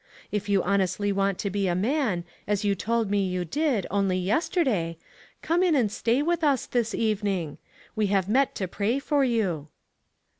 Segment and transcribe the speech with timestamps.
[0.31, 4.17] If you honestly want to be a man, as you told me you did only
[4.17, 4.97] yesterday,
[5.43, 7.59] come in and stay with us this evening.
[7.95, 9.67] We have met to pray for you."